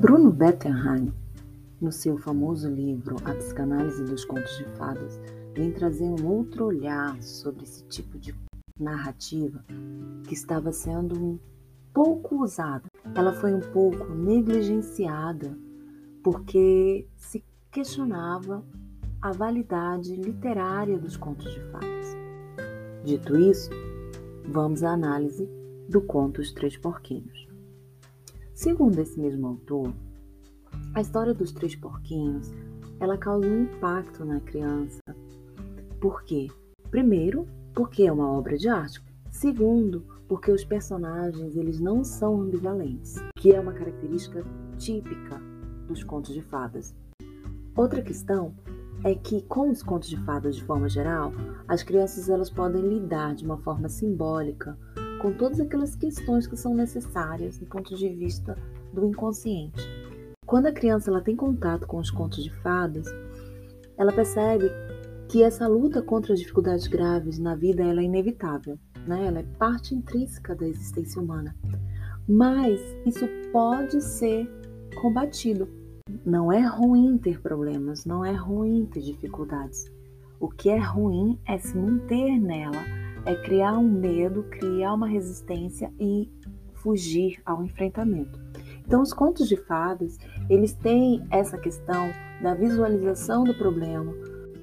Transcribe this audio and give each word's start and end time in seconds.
Bruno 0.00 0.30
Bettelheim, 0.30 1.12
no 1.80 1.90
seu 1.90 2.18
famoso 2.18 2.68
livro 2.68 3.16
A 3.24 3.34
Psicanálise 3.34 4.04
dos 4.04 4.24
Contos 4.24 4.56
de 4.58 4.64
Fadas, 4.76 5.20
vem 5.54 5.72
trazer 5.72 6.04
um 6.04 6.26
outro 6.26 6.66
olhar 6.66 7.20
sobre 7.22 7.64
esse 7.64 7.84
tipo 7.84 8.18
de 8.18 8.34
narrativa 8.78 9.64
que 10.26 10.34
estava 10.34 10.72
sendo 10.72 11.14
um 11.14 11.38
pouco 11.92 12.42
usada. 12.42 12.84
Ela 13.14 13.32
foi 13.32 13.52
um 13.54 13.60
pouco 13.60 14.12
negligenciada 14.14 15.56
porque 16.22 17.06
se 17.16 17.44
questionava 17.70 18.64
a 19.20 19.32
validade 19.32 20.16
literária 20.16 20.98
dos 20.98 21.16
contos 21.16 21.52
de 21.52 21.60
fadas. 21.70 22.21
Dito 23.04 23.36
isso, 23.36 23.68
vamos 24.48 24.84
à 24.84 24.92
análise 24.92 25.48
do 25.88 26.00
conto 26.00 26.40
Os 26.40 26.52
Três 26.52 26.76
Porquinhos. 26.76 27.48
Segundo 28.54 28.96
esse 29.00 29.18
mesmo 29.18 29.48
autor, 29.48 29.92
a 30.94 31.00
história 31.00 31.34
dos 31.34 31.50
três 31.50 31.74
porquinhos 31.74 32.52
ela 33.00 33.18
causa 33.18 33.48
um 33.48 33.64
impacto 33.64 34.24
na 34.24 34.38
criança. 34.38 35.00
Por 36.00 36.22
quê? 36.22 36.46
Primeiro, 36.92 37.48
porque 37.74 38.04
é 38.04 38.12
uma 38.12 38.30
obra 38.30 38.56
de 38.56 38.68
arte. 38.68 39.02
Segundo, 39.32 40.06
porque 40.28 40.52
os 40.52 40.64
personagens 40.64 41.56
eles 41.56 41.80
não 41.80 42.04
são 42.04 42.40
ambivalentes, 42.40 43.16
que 43.36 43.52
é 43.52 43.58
uma 43.58 43.72
característica 43.72 44.44
típica 44.78 45.40
dos 45.88 46.04
contos 46.04 46.32
de 46.32 46.42
fadas. 46.42 46.94
Outra 47.74 48.00
questão 48.00 48.54
é 49.04 49.14
que 49.14 49.42
com 49.42 49.70
os 49.70 49.82
contos 49.82 50.08
de 50.08 50.16
fadas 50.24 50.56
de 50.56 50.64
forma 50.64 50.88
geral, 50.88 51.32
as 51.66 51.82
crianças 51.82 52.28
elas 52.28 52.50
podem 52.50 52.82
lidar 52.82 53.34
de 53.34 53.44
uma 53.44 53.58
forma 53.58 53.88
simbólica 53.88 54.78
com 55.20 55.32
todas 55.32 55.60
aquelas 55.60 55.94
questões 55.96 56.46
que 56.46 56.56
são 56.56 56.74
necessárias 56.74 57.58
do 57.58 57.66
ponto 57.66 57.94
de 57.94 58.08
vista 58.08 58.56
do 58.92 59.06
inconsciente. 59.06 59.82
Quando 60.46 60.66
a 60.66 60.72
criança 60.72 61.10
ela 61.10 61.20
tem 61.20 61.36
contato 61.36 61.86
com 61.86 61.98
os 61.98 62.10
contos 62.10 62.42
de 62.42 62.52
fadas, 62.56 63.06
ela 63.96 64.12
percebe 64.12 64.70
que 65.28 65.42
essa 65.42 65.66
luta 65.66 66.02
contra 66.02 66.34
as 66.34 66.40
dificuldades 66.40 66.86
graves 66.86 67.38
na 67.38 67.54
vida 67.54 67.82
ela 67.82 68.00
é 68.00 68.04
inevitável, 68.04 68.78
né? 69.06 69.26
ela 69.26 69.38
é 69.38 69.44
parte 69.58 69.94
intrínseca 69.94 70.54
da 70.54 70.66
existência 70.66 71.22
humana. 71.22 71.56
Mas 72.28 72.80
isso 73.06 73.26
pode 73.50 74.00
ser 74.00 74.48
combatido. 75.00 75.68
Não 76.24 76.52
é 76.52 76.60
ruim 76.60 77.18
ter 77.18 77.40
problemas, 77.40 78.04
não 78.04 78.24
é 78.24 78.32
ruim 78.32 78.86
ter 78.86 79.00
dificuldades. 79.00 79.90
O 80.38 80.48
que 80.48 80.68
é 80.68 80.78
ruim 80.78 81.38
é 81.46 81.58
se 81.58 81.76
manter 81.76 82.38
nela 82.38 82.82
é 83.24 83.34
criar 83.34 83.78
um 83.78 83.88
medo, 83.88 84.44
criar 84.44 84.94
uma 84.94 85.06
resistência 85.06 85.92
e 85.98 86.28
fugir 86.74 87.40
ao 87.44 87.64
enfrentamento. 87.64 88.40
Então, 88.84 89.00
os 89.00 89.12
contos 89.12 89.48
de 89.48 89.56
fadas, 89.56 90.18
eles 90.50 90.72
têm 90.72 91.24
essa 91.30 91.56
questão 91.56 92.10
da 92.42 92.54
visualização 92.54 93.44
do 93.44 93.54
problema, 93.54 94.12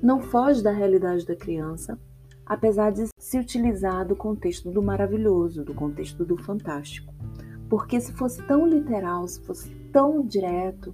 não 0.02 0.20
foge 0.20 0.62
da 0.62 0.72
realidade 0.72 1.26
da 1.26 1.36
criança, 1.36 1.98
apesar 2.46 2.92
de 2.92 3.08
se 3.18 3.40
utilizar 3.40 4.06
do 4.06 4.16
contexto 4.16 4.70
do 4.70 4.82
maravilhoso, 4.82 5.64
do 5.64 5.74
contexto 5.74 6.26
do 6.26 6.38
fantástico. 6.38 7.14
Porque 7.70 8.02
se 8.02 8.12
fosse 8.14 8.42
tão 8.44 8.68
literal, 8.68 9.28
se 9.28 9.40
fosse 9.42 9.70
tão 9.94 10.26
direto, 10.26 10.94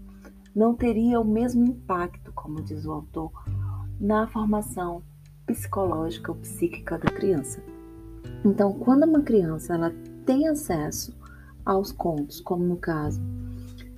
não 0.56 0.74
teria 0.74 1.20
o 1.20 1.26
mesmo 1.26 1.66
impacto, 1.66 2.32
como 2.34 2.62
diz 2.62 2.86
o 2.86 2.92
autor, 2.92 3.32
na 4.00 4.26
formação 4.28 5.04
psicológica 5.46 6.32
ou 6.32 6.38
psíquica 6.38 6.98
da 6.98 7.12
criança. 7.12 7.62
Então, 8.44 8.72
quando 8.74 9.04
uma 9.04 9.22
criança 9.22 9.74
ela 9.74 9.94
tem 10.26 10.48
acesso 10.48 11.14
aos 11.66 11.92
contos, 11.92 12.40
como 12.40 12.64
no 12.64 12.78
caso 12.78 13.22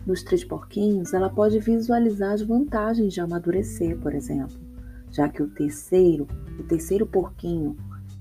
dos 0.05 0.23
Três 0.23 0.44
Porquinhos, 0.44 1.13
ela 1.13 1.29
pode 1.29 1.59
visualizar 1.59 2.34
as 2.34 2.41
vantagens 2.41 3.13
de 3.13 3.22
amadurecer, 3.22 3.97
por 4.00 4.16
exemplo, 4.16 4.57
já 5.12 5.28
que 5.29 5.44
o 5.44 5.50
terceiro, 5.50 6.28
o 6.59 6.63
terceiro 6.63 7.06
porquinho, 7.06 7.75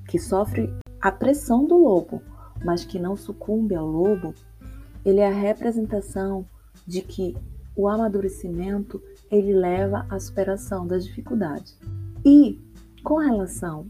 que 0.08 0.18
sofre 0.18 0.72
a 1.00 1.12
pressão 1.12 1.64
do 1.64 1.76
lobo, 1.76 2.20
mas 2.64 2.84
que 2.84 2.98
não 2.98 3.16
sucumbe 3.16 3.74
ao 3.74 3.86
lobo, 3.86 4.34
ele 5.04 5.20
é 5.20 5.28
a 5.28 5.32
representação 5.32 6.44
de 6.86 7.02
que 7.02 7.36
o 7.76 7.88
amadurecimento 7.88 9.02
ele 9.30 9.52
leva 9.52 10.06
à 10.08 10.18
superação 10.18 10.86
das 10.86 11.04
dificuldades. 11.04 11.78
E 12.24 12.58
com 13.04 13.16
relação 13.16 13.86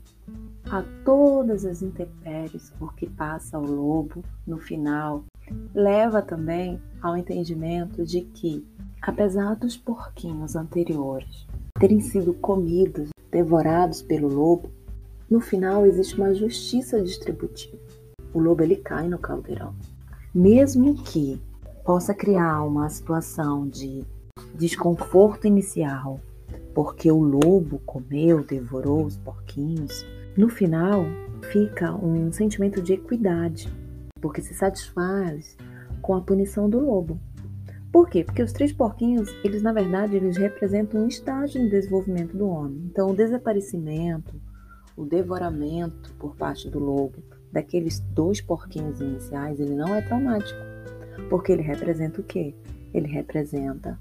a 0.70 0.82
todas 1.04 1.64
as 1.64 1.80
intempéries 1.80 2.70
por 2.78 2.94
que 2.94 3.08
passa 3.08 3.58
o 3.58 3.64
lobo 3.64 4.22
no 4.46 4.58
final, 4.58 5.24
leva 5.74 6.20
também 6.20 6.80
ao 7.00 7.16
entendimento 7.16 8.04
de 8.04 8.22
que, 8.22 8.66
apesar 9.00 9.54
dos 9.54 9.76
porquinhos 9.76 10.56
anteriores 10.56 11.46
terem 11.78 12.00
sido 12.00 12.34
comidos, 12.34 13.10
devorados 13.30 14.02
pelo 14.02 14.28
lobo, 14.28 14.70
no 15.30 15.40
final 15.40 15.86
existe 15.86 16.16
uma 16.16 16.34
justiça 16.34 17.00
distributiva. 17.02 17.78
O 18.32 18.40
lobo 18.40 18.62
ele 18.62 18.76
cai 18.76 19.08
no 19.08 19.18
caldeirão. 19.18 19.74
Mesmo 20.34 20.94
que 20.94 21.40
possa 21.86 22.12
criar 22.12 22.64
uma 22.64 22.88
situação 22.88 23.68
de 23.68 24.04
desconforto 24.56 25.46
inicial 25.46 26.20
porque 26.74 27.10
o 27.10 27.22
lobo 27.22 27.78
comeu, 27.86 28.44
devorou 28.44 29.04
os 29.04 29.16
porquinhos. 29.16 30.04
No 30.36 30.48
final, 30.48 31.04
fica 31.52 31.94
um 31.94 32.30
sentimento 32.32 32.82
de 32.82 32.94
equidade, 32.94 33.72
porque 34.20 34.42
se 34.42 34.52
satisfaz 34.52 35.56
com 36.02 36.14
a 36.14 36.20
punição 36.20 36.68
do 36.68 36.80
lobo. 36.80 37.20
Por 37.92 38.10
quê? 38.10 38.24
Porque 38.24 38.42
os 38.42 38.52
três 38.52 38.72
porquinhos, 38.72 39.32
eles 39.44 39.62
na 39.62 39.72
verdade, 39.72 40.16
eles 40.16 40.36
representam 40.36 41.02
um 41.04 41.08
estágio 41.08 41.62
no 41.62 41.70
desenvolvimento 41.70 42.36
do 42.36 42.48
homem. 42.48 42.82
Então, 42.90 43.10
o 43.10 43.16
desaparecimento, 43.16 44.34
o 44.96 45.06
devoramento 45.06 46.12
por 46.18 46.34
parte 46.34 46.68
do 46.68 46.80
lobo 46.80 47.22
daqueles 47.52 48.00
dois 48.00 48.40
porquinhos 48.40 49.00
iniciais, 49.00 49.60
ele 49.60 49.74
não 49.74 49.94
é 49.94 50.02
traumático, 50.02 50.75
porque 51.28 51.52
ele 51.52 51.62
representa 51.62 52.20
o 52.20 52.24
quê? 52.24 52.54
Ele 52.92 53.08
representa 53.08 53.98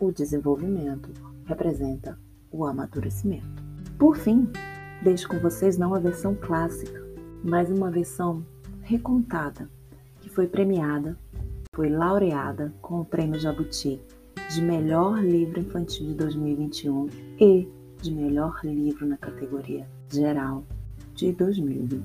o 0.00 0.10
desenvolvimento, 0.10 1.10
representa 1.44 2.18
o 2.50 2.64
amadurecimento. 2.64 3.62
Por 3.98 4.16
fim, 4.16 4.48
deixo 5.02 5.28
com 5.28 5.38
vocês 5.38 5.78
não 5.78 5.94
a 5.94 5.98
versão 5.98 6.34
clássica, 6.34 7.02
mas 7.42 7.70
uma 7.70 7.90
versão 7.90 8.44
recontada, 8.82 9.68
que 10.20 10.28
foi 10.28 10.46
premiada, 10.46 11.18
foi 11.74 11.88
laureada 11.88 12.72
com 12.80 13.00
o 13.00 13.04
Prêmio 13.04 13.38
Jabuti 13.38 14.00
de 14.50 14.62
melhor 14.62 15.22
livro 15.22 15.58
infantil 15.58 16.06
de 16.06 16.14
2021 16.14 17.08
e 17.40 17.68
de 18.00 18.12
melhor 18.12 18.60
livro 18.62 19.06
na 19.06 19.16
categoria 19.16 19.88
geral 20.10 20.64
de 21.14 21.32
2020. 21.32 22.04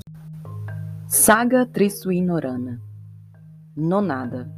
Saga 1.08 1.66
Trissuinorana 1.66 2.80
Nonada 3.80 4.54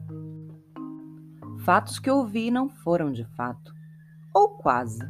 Fatos 1.63 1.99
que 1.99 2.09
ouvi 2.09 2.49
não 2.49 2.67
foram 2.67 3.11
de 3.11 3.23
fato, 3.23 3.71
ou 4.33 4.49
quase. 4.49 5.07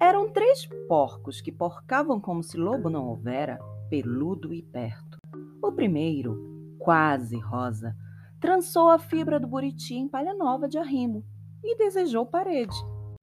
Eram 0.00 0.28
três 0.32 0.66
porcos 0.88 1.40
que 1.40 1.52
porcavam 1.52 2.20
como 2.20 2.42
se 2.42 2.56
lobo 2.56 2.90
não 2.90 3.06
houvera, 3.06 3.60
peludo 3.88 4.52
e 4.52 4.60
perto. 4.60 5.18
O 5.62 5.70
primeiro, 5.70 6.74
quase 6.80 7.38
rosa, 7.38 7.94
trançou 8.40 8.90
a 8.90 8.98
fibra 8.98 9.38
do 9.38 9.46
buriti 9.46 9.94
em 9.94 10.08
palha 10.08 10.34
nova 10.34 10.68
de 10.68 10.76
arrimo 10.76 11.24
e 11.62 11.76
desejou 11.76 12.26
parede. 12.26 12.76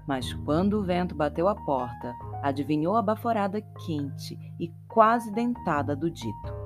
Mas 0.08 0.34
quando 0.34 0.80
o 0.80 0.84
vento 0.84 1.14
bateu 1.14 1.50
a 1.50 1.56
porta, 1.56 2.14
adivinhou 2.42 2.96
a 2.96 3.02
baforada 3.02 3.60
quente 3.86 4.40
e 4.58 4.72
quase 4.88 5.30
dentada 5.34 5.94
do 5.94 6.10
dito. 6.10 6.65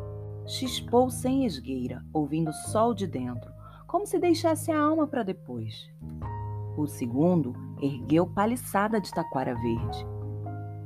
Chispou 0.50 1.12
sem 1.12 1.46
esgueira, 1.46 2.04
ouvindo 2.12 2.52
sol 2.52 2.92
de 2.92 3.06
dentro, 3.06 3.54
como 3.86 4.08
se 4.08 4.18
deixasse 4.18 4.72
a 4.72 4.82
alma 4.82 5.06
para 5.06 5.22
depois. 5.22 5.88
O 6.76 6.88
segundo 6.88 7.54
ergueu 7.80 8.26
paliçada 8.26 9.00
de 9.00 9.12
taquara 9.12 9.54
verde. 9.54 10.08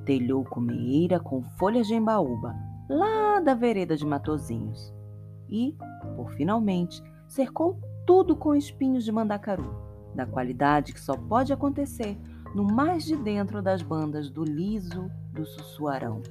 Telhou 0.06 0.44
comeira 0.44 1.18
com 1.18 1.42
folhas 1.42 1.88
de 1.88 1.96
embaúba, 1.96 2.54
lá 2.90 3.40
da 3.40 3.54
vereda 3.54 3.96
de 3.96 4.06
Matozinhos. 4.06 4.94
E, 5.48 5.78
por 6.18 6.34
finalmente, 6.34 7.02
cercou 7.26 7.80
tudo 8.06 8.36
com 8.36 8.54
espinhos 8.54 9.06
de 9.06 9.14
mandacaru, 9.14 9.74
da 10.14 10.26
qualidade 10.26 10.92
que 10.92 11.00
só 11.00 11.16
pode 11.16 11.54
acontecer 11.54 12.20
no 12.54 12.66
mais 12.66 13.06
de 13.06 13.16
dentro 13.16 13.62
das 13.62 13.82
bandas 13.82 14.30
do 14.30 14.44
liso 14.44 15.10
do 15.32 15.46
sussuarão. 15.46 16.22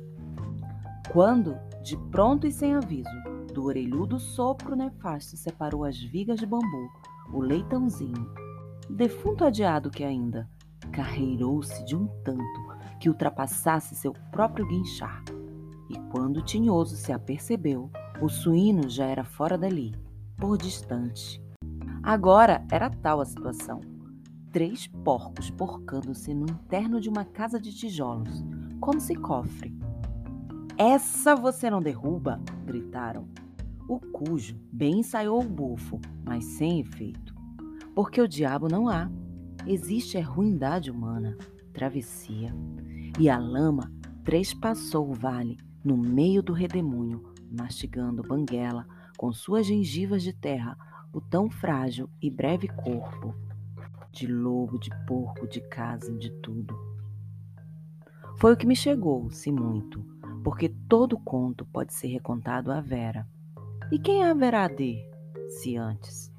Quando, 1.13 1.59
de 1.83 1.95
pronto 2.11 2.47
e 2.47 2.51
sem 2.51 2.75
aviso, 2.75 3.11
do 3.53 3.65
orelhudo 3.65 4.19
sopro 4.19 4.75
nefasto 4.75 5.37
separou 5.37 5.85
as 5.85 6.03
vigas 6.03 6.41
de 6.41 6.47
bambu, 6.47 6.91
o 7.31 7.39
leitãozinho, 7.39 8.33
defunto 8.89 9.45
adiado 9.45 9.91
que 9.91 10.03
ainda, 10.03 10.49
carreirou-se 10.91 11.85
de 11.85 11.95
um 11.95 12.07
tanto 12.25 12.63
que 12.99 13.11
ultrapassasse 13.11 13.95
seu 13.95 14.15
próprio 14.31 14.67
guinchar. 14.67 15.23
E 15.91 15.99
quando 16.11 16.39
o 16.39 16.45
tinhoso 16.45 16.97
se 16.97 17.13
apercebeu, 17.13 17.91
o 18.23 18.31
suíno 18.31 18.89
já 18.89 19.05
era 19.05 19.23
fora 19.23 19.59
dali, 19.59 19.95
por 20.39 20.57
distante. 20.57 21.43
Agora 22.03 22.65
era 22.71 22.89
tal 22.89 23.21
a 23.21 23.27
situação. 23.27 23.83
Três 24.51 24.87
porcos 24.87 25.51
porcando-se 25.51 26.33
no 26.33 26.47
interno 26.51 26.99
de 26.99 27.11
uma 27.11 27.27
casa 27.27 27.61
de 27.61 27.71
tijolos, 27.71 28.43
como 28.81 28.99
se 28.99 29.15
cofre. 29.15 29.92
Essa 30.85 31.37
você 31.37 31.71
não 31.71 31.81
derruba! 31.81 32.41
gritaram. 32.67 33.29
O 33.89 34.01
cujo 34.01 34.59
bem 34.73 34.99
ensaiou 34.99 35.41
o 35.41 35.49
bufo, 35.49 36.01
mas 36.25 36.45
sem 36.45 36.81
efeito. 36.81 37.33
Porque 37.95 38.21
o 38.21 38.27
diabo 38.27 38.67
não 38.67 38.89
há. 38.89 39.09
Existe 39.65 40.19
a 40.19 40.25
ruindade 40.25 40.91
humana, 40.91 41.39
travessia. 41.73 42.53
E 43.17 43.31
a 43.31 43.39
lama 43.39 43.93
trespassou 44.25 45.09
o 45.09 45.15
vale 45.15 45.57
no 45.85 45.97
meio 45.97 46.43
do 46.43 46.53
redemoinho, 46.53 47.23
mastigando 47.49 48.21
banguela 48.21 48.85
com 49.17 49.33
suas 49.33 49.67
gengivas 49.67 50.21
de 50.21 50.33
terra 50.33 50.77
o 51.13 51.21
tão 51.21 51.49
frágil 51.49 52.11
e 52.21 52.29
breve 52.29 52.67
corpo 52.67 53.33
de 54.11 54.27
lobo, 54.27 54.81
de 54.81 54.91
porco, 55.07 55.47
de 55.47 55.61
casa, 55.61 56.13
de 56.13 56.29
tudo. 56.41 56.77
Foi 58.37 58.53
o 58.53 58.57
que 58.57 58.67
me 58.67 58.75
chegou, 58.75 59.31
se 59.31 59.53
muito, 59.53 60.05
porque 60.43 60.69
todo 60.69 61.19
conto 61.19 61.65
pode 61.67 61.93
ser 61.93 62.09
recontado 62.09 62.73
à 62.73 62.81
vera. 62.81 63.27
E 63.91 63.99
quem 63.99 64.25
haverá 64.25 64.69
de, 64.69 64.99
se 65.49 65.77
antes? 65.77 66.32